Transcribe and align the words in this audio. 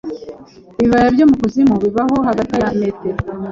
Ibibaya 0.79 1.07
byo 1.15 1.25
mu 1.29 1.35
kuzimu 1.41 1.75
bibaho 1.83 2.15
hagati 2.27 2.53
ya 2.61 2.69
metero 2.79 3.19